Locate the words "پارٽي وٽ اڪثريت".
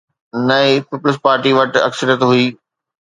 1.25-2.21